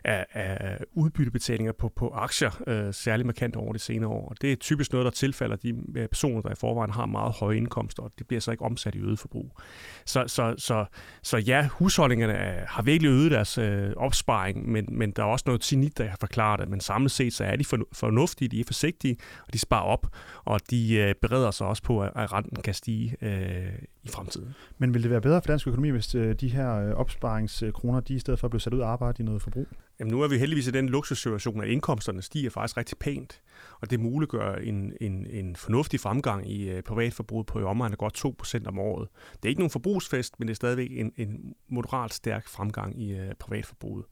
af, 0.07 0.25
af 0.33 0.77
udbyttebetalinger 0.93 1.71
på, 1.71 1.89
på 1.95 2.09
aktier, 2.09 2.61
øh, 2.67 2.93
særligt 2.93 3.25
markant 3.25 3.55
over 3.55 3.73
de 3.73 3.79
senere 3.79 4.09
år. 4.09 4.33
Det 4.41 4.51
er 4.51 4.55
typisk 4.55 4.91
noget, 4.91 5.05
der 5.05 5.11
tilfalder 5.11 5.55
de 5.55 5.73
øh, 5.95 6.07
personer, 6.07 6.41
der 6.41 6.51
i 6.51 6.55
forvejen 6.55 6.91
har 6.91 7.05
meget 7.05 7.33
høje 7.33 7.57
indkomster, 7.57 8.03
og 8.03 8.11
det 8.17 8.27
bliver 8.27 8.41
så 8.41 8.51
ikke 8.51 8.65
omsat 8.65 8.95
i 8.95 8.99
øget 8.99 9.19
forbrug. 9.19 9.59
Så, 10.05 10.23
så, 10.27 10.55
så, 10.57 10.85
så 11.23 11.37
ja, 11.37 11.67
husholdningerne 11.67 12.33
øh, 12.33 12.61
har 12.67 12.81
virkelig 12.81 13.09
øget 13.09 13.31
deres 13.31 13.57
øh, 13.57 13.91
opsparing, 13.97 14.69
men, 14.69 14.85
men 14.91 15.11
der 15.11 15.23
er 15.23 15.27
også 15.27 15.43
noget 15.45 15.61
tinit, 15.61 15.97
der 15.97 16.07
har 16.07 16.17
forklaret 16.19 16.59
det. 16.59 16.69
Men 16.69 16.79
samlet 16.79 17.11
set, 17.11 17.33
så 17.33 17.43
er 17.43 17.55
de 17.55 17.65
fornuftige, 17.93 18.49
de 18.49 18.59
er 18.59 18.63
forsigtige, 18.67 19.17
og 19.47 19.53
de 19.53 19.59
sparer 19.59 19.83
op, 19.85 20.07
og 20.45 20.59
de 20.69 20.95
øh, 20.95 21.15
bereder 21.21 21.51
sig 21.51 21.67
også 21.67 21.83
på, 21.83 22.01
at 22.01 22.33
renten 22.33 22.61
kan 22.61 22.73
stige 22.73 23.15
øh, 23.21 23.71
i 24.07 24.11
fremtiden. 24.11 24.55
Men 24.77 24.93
vil 24.93 25.03
det 25.03 25.11
være 25.11 25.21
bedre 25.21 25.41
for 25.41 25.47
dansk 25.47 25.67
økonomi, 25.67 25.89
hvis 25.89 26.15
øh, 26.15 26.35
de 26.35 26.47
her 26.47 26.75
øh, 26.75 26.93
opsparingskroner, 26.93 27.99
de 27.99 28.13
i 28.13 28.19
stedet 28.19 28.39
for 28.39 28.47
blive 28.47 28.61
sat 28.61 28.73
ud 28.73 28.79
og 28.79 28.91
arbejde 28.91 29.23
i 29.23 29.25
noget 29.25 29.41
forbrug? 29.41 29.67
Jamen 29.99 30.11
nu 30.11 30.21
er 30.21 30.27
vi 30.27 30.37
heldigvis 30.37 30.67
i 30.67 30.71
den 30.71 30.89
luksussituation, 30.89 31.61
at 31.61 31.67
indkomsterne 31.67 32.21
stiger 32.21 32.49
faktisk 32.49 32.77
rigtig 32.77 32.97
pænt, 32.97 33.41
og 33.81 33.91
det 33.91 33.99
muliggør 33.99 34.55
en, 34.55 34.93
en, 35.01 35.27
en 35.29 35.55
fornuftig 35.55 35.99
fremgang 35.99 36.51
i 36.51 36.73
uh, 36.73 36.79
privatforbruget 36.83 37.47
på 37.47 37.59
i 37.59 37.63
omegn 37.63 37.91
af 37.91 37.97
godt 37.97 38.25
2% 38.25 38.67
om 38.67 38.79
året. 38.79 39.07
Det 39.33 39.45
er 39.45 39.49
ikke 39.49 39.61
nogen 39.61 39.71
forbrugsfest, 39.71 40.39
men 40.39 40.47
det 40.47 40.53
er 40.53 40.55
stadigvæk 40.55 40.89
en, 40.91 41.11
en 41.17 41.53
moderat 41.67 42.13
stærk 42.13 42.47
fremgang 42.47 43.01
i 43.01 43.19
privatforbruget. 43.39 44.05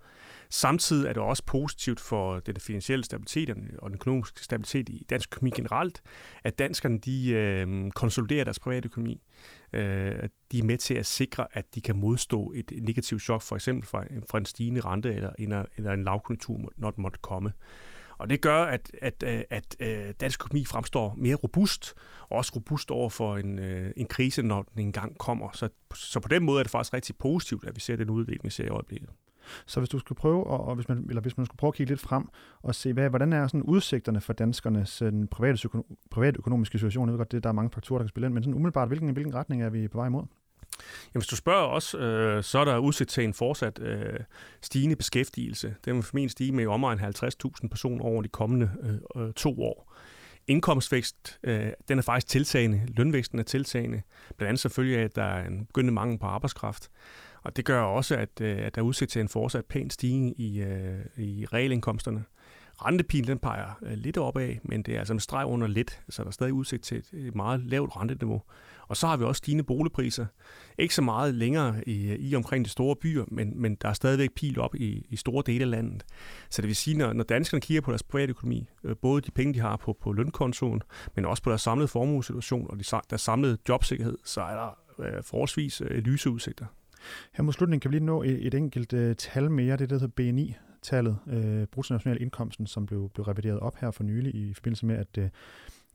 Samtidig 0.49 1.07
er 1.07 1.13
det 1.13 1.21
også 1.21 1.43
positivt 1.45 1.99
for 1.99 2.39
den 2.39 2.55
finansielle 2.55 3.05
stabilitet 3.05 3.49
og 3.49 3.89
den 3.89 3.95
økonomiske 3.95 4.43
stabilitet 4.43 4.89
i 4.89 5.05
dansk 5.09 5.33
økonomi 5.33 5.51
generelt, 5.55 6.01
at 6.43 6.59
danskerne 6.59 6.99
de 6.99 7.29
øh, 7.29 7.91
konsoliderer 7.91 8.43
deres 8.43 8.59
private 8.59 8.85
økonomi. 8.85 9.21
Øh, 9.73 10.29
de 10.51 10.59
er 10.59 10.63
med 10.63 10.77
til 10.77 10.93
at 10.93 11.05
sikre, 11.05 11.47
at 11.51 11.75
de 11.75 11.81
kan 11.81 11.95
modstå 11.95 12.51
et 12.55 12.71
negativt 12.81 13.21
chok, 13.21 13.41
for 13.41 13.55
eksempel 13.55 13.87
fra, 13.87 14.03
fra 14.29 14.37
en 14.37 14.45
stigende 14.45 14.81
rente 14.81 15.13
eller 15.13 15.31
en, 15.39 15.53
eller 15.77 15.93
en 15.93 16.03
lavkonjunktur, 16.03 16.71
når 16.77 16.91
den 16.91 17.01
måtte 17.01 17.19
komme. 17.21 17.53
Og 18.17 18.29
det 18.29 18.41
gør, 18.41 18.63
at, 18.63 18.91
at, 19.01 19.23
øh, 19.27 19.41
at, 19.49 19.81
at 19.81 20.21
dansk 20.21 20.41
økonomi 20.41 20.65
fremstår 20.65 21.15
mere 21.17 21.35
robust, 21.35 21.93
og 22.29 22.37
også 22.37 22.51
robust 22.55 22.91
over 22.91 23.09
for 23.09 23.37
en, 23.37 23.59
øh, 23.59 23.91
en 23.97 24.07
krise, 24.07 24.43
når 24.43 24.61
den 24.61 24.81
engang 24.81 25.17
kommer. 25.17 25.49
Så, 25.53 25.69
så 25.95 26.19
på 26.19 26.27
den 26.27 26.43
måde 26.43 26.59
er 26.59 26.63
det 26.63 26.71
faktisk 26.71 26.93
rigtig 26.93 27.15
positivt, 27.17 27.65
at 27.67 27.75
vi 27.75 27.79
ser 27.79 27.95
den 27.95 28.09
udvikling, 28.09 28.43
vi 28.43 28.49
ser 28.49 28.65
i 28.65 28.69
øjeblikket. 28.69 29.09
Så 29.65 29.79
hvis 29.79 29.89
du 29.89 29.99
skulle 29.99 30.17
prøve, 30.17 30.47
og, 30.47 30.67
og 30.67 30.75
hvis 30.75 30.89
man, 30.89 31.05
eller 31.09 31.21
hvis 31.21 31.37
man 31.37 31.45
skulle 31.45 31.57
prøve 31.57 31.69
at 31.69 31.75
kigge 31.75 31.91
lidt 31.91 32.01
frem 32.01 32.29
og 32.61 32.75
se, 32.75 32.93
hvad, 32.93 33.09
hvordan 33.09 33.33
er 33.33 33.47
sådan 33.47 33.61
udsigterne 33.61 34.21
for 34.21 34.33
danskernes 34.33 35.01
øh, 35.01 35.05
sådan 35.05 35.27
private, 35.27 35.69
private 36.11 36.37
økonomiske 36.37 36.77
situation? 36.77 37.07
Jeg 37.07 37.13
ved 37.13 37.17
godt, 37.17 37.31
det, 37.31 37.43
der 37.43 37.49
er 37.49 37.53
mange 37.53 37.71
faktorer, 37.71 37.99
der 37.99 38.03
kan 38.03 38.09
spille 38.09 38.25
ind, 38.25 38.33
men 38.33 38.43
sådan 38.43 38.53
umiddelbart, 38.53 38.87
hvilken, 38.87 39.09
hvilken 39.09 39.35
retning 39.35 39.63
er 39.63 39.69
vi 39.69 39.87
på 39.87 39.97
vej 39.97 40.07
imod? 40.07 40.23
Jamen, 41.13 41.21
hvis 41.21 41.27
du 41.27 41.35
spørger 41.35 41.67
os, 41.67 41.95
øh, 41.99 42.43
så 42.43 42.59
er 42.59 42.65
der 42.65 42.77
udsigt 42.77 43.09
til 43.09 43.23
en 43.23 43.33
fortsat 43.33 43.79
øh, 43.79 44.19
stigende 44.61 44.95
beskæftigelse. 44.95 45.75
Den 45.85 45.95
vil 45.95 46.03
formentlig 46.03 46.31
stige 46.31 46.51
med 46.51 46.63
i 46.63 46.67
omegn 46.67 46.99
50.000 46.99 47.67
personer 47.67 48.05
over 48.05 48.21
de 48.21 48.27
kommende 48.27 48.71
øh, 48.83 49.23
øh, 49.23 49.33
to 49.33 49.61
år. 49.61 49.93
indkomstvækst, 50.47 51.39
øh, 51.43 51.67
den 51.87 51.97
er 51.97 52.01
faktisk 52.01 52.27
tiltagende. 52.27 52.81
Lønvæksten 52.87 53.39
er 53.39 53.43
tiltagende. 53.43 54.01
Blandt 54.37 54.49
andet 54.49 54.59
selvfølgelig, 54.59 54.99
at 54.99 55.15
der 55.15 55.23
er 55.23 55.47
en 55.47 55.65
begyndende 55.65 55.93
mangel 55.93 56.19
på 56.19 56.25
arbejdskraft. 56.25 56.89
Og 57.45 57.57
det 57.57 57.65
gør 57.65 57.81
også, 57.81 58.15
at, 58.15 58.41
øh, 58.41 58.57
at 58.57 58.75
der 58.75 58.81
er 58.81 58.85
udsigt 58.85 59.11
til 59.11 59.21
en 59.21 59.29
fortsat 59.29 59.65
pæn 59.65 59.89
stigning 59.89 60.39
i, 60.39 60.61
øh, 60.61 60.99
i 61.17 61.45
realindkomsterne. 61.53 62.23
Rentepilen 62.85 63.27
den 63.27 63.39
peger 63.39 63.79
øh, 63.83 63.93
lidt 63.93 64.17
opad, 64.17 64.55
men 64.63 64.83
det 64.83 64.95
er 64.95 64.99
altså 64.99 65.13
en 65.13 65.19
streg 65.19 65.45
under 65.45 65.67
lidt, 65.67 66.01
så 66.09 66.21
der 66.21 66.27
er 66.27 66.31
stadig 66.31 66.53
udsigt 66.53 66.83
til 66.83 67.03
et 67.13 67.35
meget 67.35 67.61
lavt 67.65 67.97
renteniveau. 67.97 68.41
Og 68.87 68.97
så 68.97 69.07
har 69.07 69.17
vi 69.17 69.23
også 69.23 69.37
stigende 69.37 69.63
boligpriser. 69.63 70.25
Ikke 70.77 70.95
så 70.95 71.01
meget 71.01 71.35
længere 71.35 71.89
i, 71.89 72.15
i 72.15 72.35
omkring 72.35 72.65
de 72.65 72.69
store 72.69 72.95
byer, 72.95 73.25
men, 73.27 73.61
men 73.61 73.75
der 73.75 73.89
er 73.89 73.93
stadigvæk 73.93 74.29
pil 74.35 74.59
op 74.59 74.75
i, 74.75 75.05
i 75.09 75.15
store 75.15 75.43
dele 75.45 75.63
af 75.63 75.71
landet. 75.71 76.03
Så 76.49 76.61
det 76.61 76.67
vil 76.67 76.75
sige, 76.75 76.97
når, 76.97 77.13
når 77.13 77.23
danskerne 77.23 77.61
kigger 77.61 77.81
på 77.81 77.91
deres 77.91 78.03
private 78.03 78.29
økonomi, 78.29 78.69
både 79.01 79.21
de 79.21 79.31
penge, 79.31 79.53
de 79.53 79.59
har 79.59 79.77
på, 79.77 79.97
på 80.01 80.11
lønkontoen, 80.11 80.81
men 81.15 81.25
også 81.25 81.43
på 81.43 81.49
deres 81.49 81.61
samlede 81.61 81.87
formuesituation 81.87 82.67
og 82.69 82.79
de, 82.79 82.83
deres 83.09 83.21
samlede 83.21 83.57
jobsikkerhed, 83.69 84.17
så 84.23 84.41
er 84.41 84.55
der 84.55 84.79
øh, 84.99 85.23
forholdsvis 85.23 85.81
øh, 85.81 85.97
lyse 85.97 86.29
udsigter. 86.29 86.65
Her 87.33 87.43
mod 87.43 87.53
slutningen 87.53 87.79
kan 87.79 87.91
vi 87.91 87.95
lige 87.95 88.05
nå 88.05 88.23
et, 88.23 88.47
et 88.47 88.53
enkelt 88.53 88.93
uh, 88.93 89.13
tal 89.17 89.51
mere, 89.51 89.77
det 89.77 89.89
der 89.89 89.99
hedder 89.99 90.13
BNI-tallet, 90.15 91.17
uh, 91.25 91.63
bruttonationalindkomsten, 91.71 92.67
som 92.67 92.85
blev, 92.85 93.09
blev 93.13 93.23
revideret 93.25 93.59
op 93.59 93.75
her 93.75 93.91
for 93.91 94.03
nylig 94.03 94.35
i 94.35 94.53
forbindelse 94.53 94.85
med, 94.85 94.95
at 94.95 95.17
uh, 95.17 95.29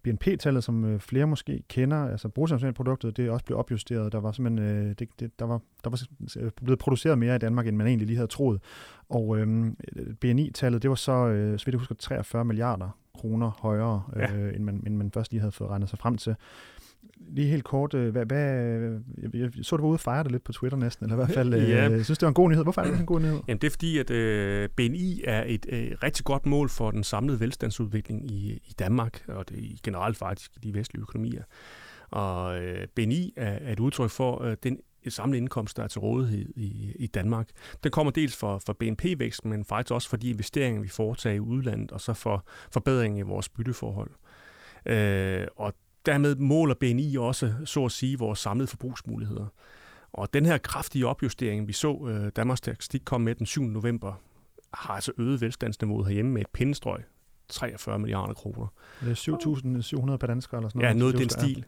BNP-tallet, 0.03 0.65
som 0.65 0.85
øh, 0.85 1.01
flere 1.01 1.27
måske 1.27 1.63
kender, 1.69 1.97
altså 1.97 2.29
bruttonationalproduktet, 2.29 3.17
det 3.17 3.31
også 3.31 3.45
blevet 3.45 3.59
opjusteret. 3.59 4.13
Der 4.13 4.21
var 4.21 4.33
simpelthen, 4.33 4.69
øh, 4.69 4.95
det, 4.99 5.09
det, 5.21 5.39
der 5.39 5.45
var, 5.45 5.61
der 5.85 5.91
var 5.91 6.03
øh, 6.37 6.51
blevet 6.65 6.79
produceret 6.79 7.19
mere 7.19 7.35
i 7.35 7.39
Danmark, 7.39 7.67
end 7.67 7.77
man 7.77 7.87
egentlig 7.87 8.07
lige 8.07 8.17
havde 8.17 8.29
troet. 8.29 8.61
Og 9.09 9.39
øh, 9.39 9.73
BNI-tallet, 10.21 10.83
det 10.83 10.91
var 10.91 10.97
så, 10.97 11.13
øh, 11.13 11.59
så 11.59 11.67
vidt 11.67 11.75
jeg 11.75 11.79
husker, 11.79 11.95
43 11.95 12.45
milliarder 12.45 12.99
kroner 13.15 13.51
højere, 13.59 14.03
ja. 14.17 14.37
øh, 14.37 14.55
end, 14.55 14.65
man, 14.65 14.83
end 14.87 14.97
man 14.97 15.11
først 15.11 15.33
lige 15.33 15.41
havde 15.41 15.53
fået 15.53 15.71
regnet 15.71 15.89
sig 15.89 15.99
frem 15.99 16.17
til. 16.17 16.37
Lige 17.33 17.49
helt 17.49 17.65
kort, 17.65 17.95
øh, 17.95 18.13
hvad, 18.13 18.27
hvad, 18.27 18.41
jeg, 19.23 19.35
jeg 19.35 19.51
så, 19.63 19.77
du 19.77 19.83
var 19.83 19.89
ude 19.89 19.97
og 19.97 20.01
fejre 20.01 20.23
det 20.23 20.33
lidt 20.33 20.45
på 20.45 20.53
Twitter 20.53 20.79
næsten, 20.79 21.05
eller 21.05 21.17
i 21.17 21.21
hvert 21.25 21.35
fald, 21.35 21.55
ja. 21.55 21.61
øh, 21.61 21.93
jeg 21.93 22.05
synes, 22.05 22.19
det 22.19 22.23
var 22.23 22.29
en 22.29 22.35
god 22.35 22.51
nyhed. 22.51 22.63
Hvorfor 22.63 22.81
er 22.81 22.91
det 22.91 23.01
en 23.01 23.07
god 23.07 23.21
nyhed? 23.21 23.41
Jamen, 23.49 23.61
det 23.61 23.67
er 23.67 23.71
fordi, 23.71 23.99
at 23.99 24.11
øh, 24.11 24.69
BNI 24.77 25.23
er 25.25 25.45
et 25.47 25.67
øh, 25.69 25.91
rigtig 26.03 26.25
godt 26.25 26.47
mål 26.47 26.69
for 26.69 26.91
den 26.91 27.05
samlede 27.05 27.41
velstandsudvikling 27.41 28.31
i, 28.31 28.51
i 28.53 28.75
Danmark, 28.79 29.25
og 29.29 29.49
det 29.49 29.59
er 29.59 29.77
generelt 29.83 30.17
faktisk 30.17 30.51
i 30.57 30.59
de 30.59 30.75
vestlige 30.75 31.03
økonomier. 31.03 31.43
Og 32.11 32.63
øh, 32.63 32.87
BNI 32.95 33.33
er, 33.37 33.53
er 33.53 33.73
et 33.73 33.81
udtryk 33.81 34.11
for 34.11 34.43
øh, 34.43 34.57
den 34.63 34.79
samlede 35.09 35.39
indkomst, 35.39 35.77
der 35.77 35.83
er 35.83 35.89
til 35.89 36.01
rådighed 36.01 36.47
i, 36.57 36.93
i 36.99 37.07
Danmark. 37.07 37.49
Den 37.85 37.91
kommer 37.91 38.11
dels 38.11 38.37
for, 38.37 38.63
for 38.67 38.73
BNP-væksten, 38.73 39.51
men 39.51 39.65
faktisk 39.65 39.95
også 39.95 40.09
for 40.09 40.17
de 40.17 40.31
investeringer, 40.31 40.83
vi 40.83 40.89
foretager 40.89 41.37
i 41.37 41.41
udlandet, 41.41 41.91
og 41.91 42.01
så 42.01 42.13
for 42.13 42.45
forbedringen 42.73 43.19
i 43.19 43.23
vores 43.23 43.49
bytteforhold. 43.49 44.11
Øh, 44.87 45.47
og 45.57 45.75
dermed 46.07 46.35
måler 46.35 46.75
BNI 46.75 47.17
også, 47.17 47.55
så 47.65 47.85
at 47.85 47.93
sige, 47.93 48.19
vores 48.19 48.39
samlede 48.39 48.67
forbrugsmuligheder. 48.67 49.47
Og 50.13 50.35
den 50.35 50.47
her 50.47 50.59
kraftige 50.59 51.07
opjustering, 51.07 51.69
vi 51.69 51.73
så 51.73 52.09
øh, 52.09 52.33
Danmarks 52.37 52.59
Statistik 52.59 53.03
kom 53.05 53.21
med 53.21 53.35
den 53.35 53.47
7. 53.47 53.63
november, 53.63 54.13
har 54.75 54.95
altså 54.95 55.13
øget 55.19 55.41
velstandsniveauet 55.41 56.07
herhjemme 56.07 56.33
med 56.33 56.41
et 56.41 56.49
pindestrøg 56.53 57.01
43 57.49 57.99
milliarder 57.99 58.35
kroner. 58.35 58.67
Det 59.01 59.11
er 59.11 60.07
7.700 60.11 60.17
per 60.17 60.27
dansker 60.27 60.57
eller 60.57 60.69
sådan 60.69 60.79
noget? 60.79 60.95
Ja, 60.95 60.99
noget 60.99 61.19
den 61.19 61.29
stil. 61.29 61.65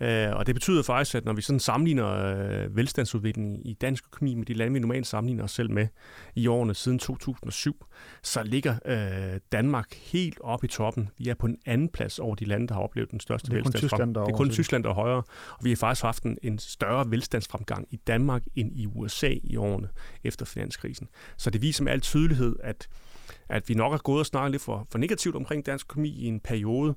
Øh, 0.00 0.36
og 0.36 0.46
det 0.46 0.54
betyder 0.54 0.82
faktisk, 0.82 1.14
at 1.14 1.24
når 1.24 1.32
vi 1.32 1.42
sådan 1.42 1.60
sammenligner 1.60 2.08
øh, 2.08 2.76
velstandsudviklingen 2.76 3.60
i 3.64 3.72
dansk 3.72 4.04
økonomi 4.06 4.34
med 4.34 4.46
de 4.46 4.54
lande, 4.54 4.72
vi 4.72 4.78
normalt 4.78 5.06
sammenligner 5.06 5.44
os 5.44 5.50
selv 5.50 5.70
med 5.70 5.86
i 6.34 6.46
årene 6.46 6.74
siden 6.74 6.98
2007, 6.98 7.86
så 8.22 8.42
ligger 8.42 8.74
øh, 8.84 9.40
Danmark 9.52 9.94
helt 9.94 10.38
oppe 10.40 10.66
i 10.66 10.68
toppen. 10.68 11.08
Vi 11.18 11.28
er 11.28 11.34
på 11.34 11.46
en 11.46 11.58
anden 11.66 11.88
plads 11.88 12.18
over 12.18 12.34
de 12.34 12.44
lande, 12.44 12.68
der 12.68 12.74
har 12.74 12.82
oplevet 12.82 13.10
den 13.10 13.20
største 13.20 13.52
velstandsfremgang. 13.52 14.26
Det 14.26 14.32
er 14.32 14.36
kun 14.36 14.50
Tyskland, 14.50 14.84
der 14.84 14.90
er 14.90 14.94
højere. 14.94 15.22
Og 15.50 15.64
vi 15.64 15.68
har 15.68 15.76
faktisk 15.76 16.02
haft 16.02 16.22
en, 16.22 16.38
en 16.42 16.58
større 16.58 17.10
velstandsfremgang 17.10 17.86
i 17.90 17.96
Danmark 17.96 18.42
end 18.54 18.72
i 18.74 18.86
USA 18.86 19.34
i 19.42 19.56
årene 19.56 19.88
efter 20.24 20.46
finanskrisen. 20.46 21.08
Så 21.36 21.50
det 21.50 21.62
viser 21.62 21.84
med 21.84 21.92
al 21.92 22.00
tydelighed, 22.00 22.56
at 22.62 22.88
at 23.48 23.68
vi 23.68 23.74
nok 23.74 23.92
har 23.92 23.98
gået 23.98 24.20
og 24.20 24.26
snakket 24.26 24.50
lidt 24.50 24.62
for, 24.62 24.86
for 24.90 24.98
negativt 24.98 25.36
omkring 25.36 25.66
dansk 25.66 25.86
økonomi 25.86 26.08
i 26.08 26.26
en 26.26 26.40
periode, 26.40 26.94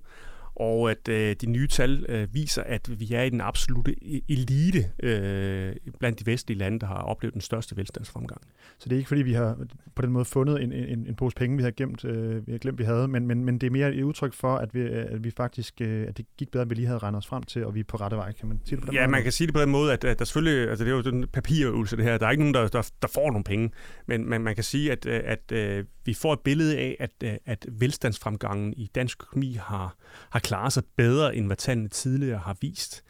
og 0.56 0.92
at 0.92 1.08
øh, 1.10 1.36
de 1.42 1.46
nye 1.46 1.68
tal 1.68 2.06
øh, 2.10 2.34
viser, 2.34 2.64
at 2.64 3.00
vi 3.00 3.14
er 3.14 3.24
i 3.24 3.30
den 3.30 3.42
absolute 3.42 3.96
e-, 4.02 4.22
elite 4.30 4.92
øh, 5.04 5.76
blandt 6.00 6.20
de 6.20 6.26
vestlige 6.26 6.58
lande, 6.58 6.80
der 6.80 6.88
har 6.88 6.96
oplevet 7.02 7.34
den 7.34 7.42
største 7.42 7.78
velstandsfremgang. 7.78 8.42
Så 8.78 8.90
det 8.90 8.96
er 8.96 8.98
ikke 8.98 9.08
fordi, 9.08 9.22
vi 9.22 9.34
har 9.34 9.58
på 9.96 10.02
den 10.02 10.12
måde 10.12 10.26
fundet 10.26 10.64
en, 10.64 10.74
en, 10.74 11.08
en 11.08 11.16
pose 11.16 11.36
penge, 11.36 11.58
vi 11.58 11.64
har 11.64 11.72
gemt, 11.72 12.06
øh, 12.06 12.48
vi 12.48 12.52
har 12.52 12.60
glemt, 12.60 12.80
vi 12.80 12.84
havde, 12.84 13.08
men, 13.08 13.28
men, 13.28 13.46
men 13.46 13.58
det 13.58 13.68
er 13.68 13.72
mere 13.72 13.96
et 13.96 14.04
udtryk 14.04 14.34
for, 14.34 14.56
at 14.56 14.74
vi, 14.74 14.82
at 14.82 15.24
vi 15.24 15.32
faktisk, 15.38 15.82
øh, 15.82 16.08
at 16.08 16.18
det 16.18 16.26
gik 16.38 16.52
bedre, 16.52 16.62
end 16.62 16.70
vi 16.70 16.76
lige 16.76 16.88
havde 16.88 17.00
regnet 17.00 17.18
os 17.18 17.28
frem 17.28 17.44
til, 17.44 17.66
og 17.66 17.76
vi 17.76 17.80
er 17.80 17.84
på 17.84 17.98
rette 17.98 18.18
vej, 18.18 18.32
kan 18.32 18.48
man 18.48 18.60
sige 18.66 18.76
det 18.76 18.82
på 18.82 18.86
den 18.86 18.96
Ja, 18.96 19.02
måde? 19.02 19.12
man 19.12 19.24
kan 19.24 19.32
sige 19.32 19.48
det 19.48 19.54
på 19.56 19.62
den 19.62 19.70
måde, 19.70 19.94
at, 19.94 20.04
at 20.04 20.20
der 20.20 20.26
selvfølgelig, 20.26 20.70
altså 20.70 20.86
det 20.86 20.92
er 20.92 20.96
jo 20.96 21.02
den 21.02 21.28
papirøvelse 21.28 21.98
det 21.98 22.06
her, 22.06 22.18
der 22.18 22.26
er 22.26 22.32
ikke 22.32 22.44
nogen, 22.44 22.54
der, 22.54 22.68
der, 22.68 22.92
der 23.02 23.08
får 23.08 23.32
nogle 23.32 23.44
penge, 23.44 23.72
men, 24.08 24.30
men 24.30 24.44
man 24.44 24.56
kan 24.56 24.64
sige, 24.64 24.92
at, 24.92 25.06
at, 25.06 25.52
at 25.52 25.86
vi 26.06 26.14
får 26.14 26.34
et 26.34 26.40
billede 26.40 26.78
af, 26.78 26.96
at, 27.00 27.40
at 27.46 27.66
velstandsfremgangen 27.72 28.74
i 28.78 28.90
dansk 28.96 29.24
økonomi 29.24 29.54
har, 29.54 29.96
har 30.30 30.40
klarer 30.50 30.70
sig 30.70 30.84
bedre, 30.98 31.36
end 31.36 31.46
hvad 31.46 31.58
tallene 31.58 31.90
tidligere 31.90 32.40
har 32.40 32.58
vist. 32.62 33.04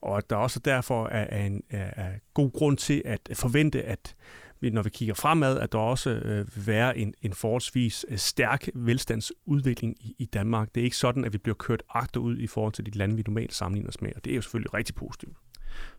Og 0.00 0.18
at 0.18 0.30
der 0.30 0.36
også 0.36 0.60
derfor 0.60 1.06
er, 1.06 1.46
en 1.46 1.62
er, 1.70 1.90
er 1.96 2.12
god 2.34 2.52
grund 2.52 2.76
til 2.76 3.02
at 3.04 3.20
forvente, 3.34 3.82
at 3.82 4.16
vi, 4.60 4.70
når 4.70 4.82
vi 4.82 4.90
kigger 4.90 5.14
fremad, 5.14 5.58
at 5.58 5.72
der 5.72 5.78
også 5.78 6.10
øh, 6.10 6.56
vil 6.56 6.66
være 6.66 6.98
en, 6.98 7.14
en 7.22 7.32
forholdsvis 7.32 8.04
øh, 8.08 8.18
stærk 8.18 8.68
velstandsudvikling 8.74 9.96
i, 10.00 10.14
i 10.18 10.24
Danmark. 10.24 10.74
Det 10.74 10.80
er 10.80 10.84
ikke 10.84 10.96
sådan, 10.96 11.24
at 11.24 11.32
vi 11.32 11.38
bliver 11.38 11.54
kørt 11.54 11.82
agterud 11.88 12.38
i 12.38 12.46
forhold 12.46 12.72
til 12.72 12.86
de 12.86 12.90
lande, 12.90 13.16
vi 13.16 13.22
normalt 13.26 13.54
sammenligner 13.54 13.88
os 13.88 14.00
med, 14.02 14.12
og 14.16 14.24
det 14.24 14.30
er 14.30 14.36
jo 14.36 14.42
selvfølgelig 14.42 14.74
rigtig 14.74 14.94
positivt. 14.94 15.36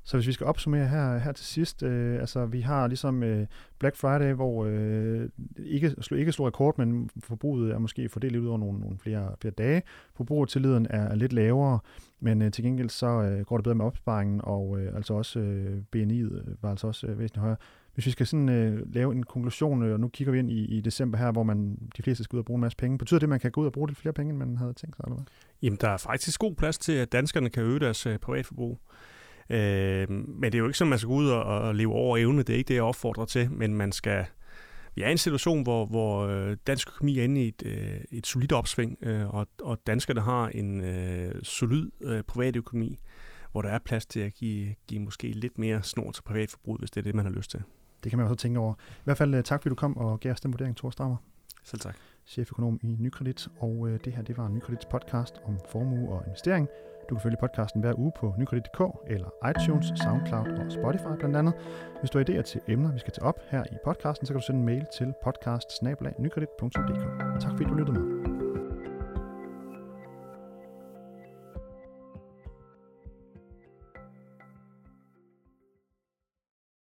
Så 0.03 0.17
hvis 0.17 0.27
vi 0.27 0.31
skal 0.31 0.47
opsummere 0.47 0.87
her, 0.87 1.17
her 1.17 1.31
til 1.31 1.45
sidst, 1.45 1.83
øh, 1.83 2.19
altså 2.19 2.45
vi 2.45 2.61
har 2.61 2.87
ligesom 2.87 3.23
øh, 3.23 3.47
Black 3.79 3.95
Friday, 3.95 4.33
hvor 4.33 4.65
øh, 4.65 5.29
ikke, 5.57 5.95
slå, 6.01 6.17
ikke 6.17 6.31
slår 6.31 6.47
rekord, 6.47 6.77
men 6.77 7.09
forbruget 7.23 7.71
er 7.73 7.77
måske 7.77 8.09
fordelt 8.09 8.35
ud 8.35 8.47
over 8.47 8.57
nogle, 8.57 8.79
nogle 8.79 8.97
flere, 8.97 9.35
flere 9.41 9.53
dage. 9.57 9.81
Forbrugertilliden 10.15 10.87
er, 10.89 11.01
er 11.01 11.15
lidt 11.15 11.33
lavere, 11.33 11.79
men 12.19 12.41
øh, 12.41 12.51
til 12.51 12.63
gengæld 12.63 12.89
så 12.89 13.07
øh, 13.07 13.45
går 13.45 13.57
det 13.57 13.63
bedre 13.63 13.75
med 13.75 13.85
opsparingen, 13.85 14.41
og 14.43 14.79
øh, 14.79 14.95
altså 14.95 15.13
også 15.13 15.39
øh, 15.39 15.81
BNI'et 15.95 16.33
øh, 16.35 16.63
var 16.63 16.69
altså 16.69 16.87
også 16.87 17.07
øh, 17.07 17.19
væsentligt 17.19 17.41
højere. 17.41 17.57
Hvis 17.93 18.05
vi 18.05 18.11
skal 18.11 18.27
sådan 18.27 18.49
øh, 18.49 18.93
lave 18.93 19.11
en 19.11 19.23
konklusion, 19.23 19.83
øh, 19.83 19.93
og 19.93 19.99
nu 19.99 20.07
kigger 20.07 20.31
vi 20.31 20.39
ind 20.39 20.51
i, 20.51 20.65
i 20.65 20.81
december 20.81 21.17
her, 21.17 21.31
hvor 21.31 21.43
man 21.43 21.77
de 21.97 22.03
fleste 22.03 22.23
skal 22.23 22.35
ud 22.35 22.39
og 22.39 22.45
bruge 22.45 22.57
en 22.57 22.61
masse 22.61 22.77
penge, 22.77 22.97
betyder 22.97 23.19
det, 23.19 23.25
at 23.25 23.29
man 23.29 23.39
kan 23.39 23.51
gå 23.51 23.61
ud 23.61 23.65
og 23.65 23.73
bruge 23.73 23.87
lidt 23.87 23.97
flere 23.97 24.13
penge, 24.13 24.29
end 24.29 24.37
man 24.37 24.57
havde 24.57 24.73
tænkt 24.73 24.95
sig, 24.95 25.03
eller 25.03 25.15
hvad? 25.15 25.25
Jamen, 25.61 25.77
der 25.81 25.89
er 25.89 25.97
faktisk 25.97 26.39
god 26.39 26.55
plads 26.55 26.77
til, 26.77 26.91
at 26.91 27.11
danskerne 27.11 27.49
kan 27.49 27.63
øge 27.63 27.79
deres 27.79 28.05
øh, 28.05 28.17
privatforbrug. 28.17 28.79
Øh, 29.49 30.09
men 30.09 30.43
det 30.43 30.55
er 30.55 30.59
jo 30.59 30.65
ikke 30.65 30.77
sådan, 30.77 30.89
man 30.89 30.99
skal 30.99 31.07
gå 31.07 31.15
ud 31.15 31.29
og, 31.29 31.43
og 31.43 31.75
leve 31.75 31.93
over 31.93 32.17
evne. 32.17 32.43
Det 32.43 32.53
er 32.53 32.57
ikke 32.57 32.67
det, 32.67 32.75
jeg 32.75 32.83
opfordrer 32.83 33.25
til, 33.25 33.51
men 33.51 33.75
man 33.75 33.91
skal... 33.91 34.25
Vi 34.95 35.01
er 35.01 35.07
i 35.07 35.11
en 35.11 35.17
situation, 35.17 35.63
hvor, 35.63 35.85
hvor 35.85 36.27
øh, 36.27 36.57
dansk 36.67 36.87
økonomi 36.87 37.19
er 37.19 37.23
inde 37.23 37.43
i 37.43 37.47
et, 37.47 37.63
øh, 37.65 38.01
et 38.11 38.27
solidt 38.27 38.51
opsving, 38.51 38.97
øh, 39.01 39.35
og, 39.35 39.47
og 39.61 39.79
danskerne 39.87 40.21
har 40.21 40.47
en 40.47 40.81
øh, 40.81 41.35
solid 41.43 41.91
øh, 42.01 42.23
privatøkonomi, 42.23 42.99
hvor 43.51 43.61
der 43.61 43.69
er 43.69 43.79
plads 43.85 44.05
til 44.05 44.19
at 44.19 44.33
give, 44.33 44.75
give 44.87 44.99
måske 44.99 45.27
lidt 45.27 45.57
mere 45.57 45.83
snor 45.83 46.11
til 46.11 46.21
privatforbrug, 46.21 46.77
hvis 46.77 46.91
det 46.91 47.01
er 47.01 47.03
det, 47.03 47.15
man 47.15 47.25
har 47.25 47.31
lyst 47.31 47.51
til. 47.51 47.61
Det 48.03 48.11
kan 48.11 48.19
man 48.19 48.27
også 48.27 48.35
tænke 48.35 48.59
over. 48.59 48.73
I 48.73 49.03
hvert 49.03 49.17
fald 49.17 49.43
tak, 49.43 49.61
fordi 49.61 49.69
du 49.69 49.75
kom 49.75 49.97
og 49.97 50.19
gav 50.19 50.31
os 50.31 50.41
den 50.41 50.53
vurdering, 50.53 50.77
Thor 50.77 50.89
Strammer. 50.89 51.17
Selv 51.63 51.81
tak. 51.81 51.95
Cheføkonom 52.25 52.79
i 52.83 52.97
Nykredit, 52.99 53.47
og 53.59 53.89
øh, 53.89 53.99
det 54.05 54.13
her 54.13 54.21
det 54.21 54.37
var 54.37 54.47
Nykredits 54.47 54.85
podcast 54.85 55.35
om 55.45 55.59
formue 55.71 56.09
og 56.09 56.23
investering. 56.27 56.67
Du 57.09 57.15
kan 57.15 57.21
følge 57.21 57.37
podcasten 57.37 57.81
hver 57.81 57.93
uge 57.97 58.11
på 58.11 58.33
nykredit.dk 58.37 58.81
eller 59.07 59.29
iTunes, 59.49 59.85
SoundCloud 60.03 60.47
og 60.47 60.71
Spotify 60.71 61.13
blandt 61.19 61.35
andet. 61.35 61.53
Hvis 61.99 62.09
du 62.09 62.17
har 62.17 62.25
idéer 62.25 62.41
til 62.41 62.61
emner, 62.67 62.91
vi 62.91 62.99
skal 62.99 63.13
tage 63.13 63.25
op 63.25 63.39
her 63.49 63.63
i 63.71 63.75
podcasten, 63.83 64.27
så 64.27 64.33
kan 64.33 64.39
du 64.39 64.45
sende 64.45 64.59
en 64.59 64.65
mail 64.65 64.85
til 64.93 65.13
podcast 65.23 65.83
Tak 67.41 67.51
fordi 67.51 67.63
du 67.63 67.73
lyttede 67.73 67.99
med. 67.99 68.22